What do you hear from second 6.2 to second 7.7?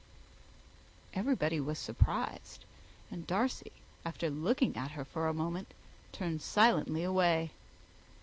silently away.